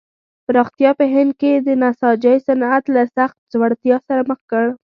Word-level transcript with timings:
پراختیا 0.45 0.91
په 0.99 1.05
هند 1.13 1.31
کې 1.41 1.51
د 1.67 1.69
نساجۍ 1.81 2.35
صنعت 2.47 2.83
له 2.95 3.03
سخت 3.15 3.37
ځوړتیا 3.51 3.97
سره 4.07 4.21
مخ 4.29 4.39
کړ. 4.51 4.65